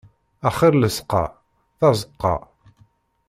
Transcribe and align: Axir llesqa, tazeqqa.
Axir 0.47 0.73
llesqa, 0.77 1.23
tazeqqa. 1.79 2.33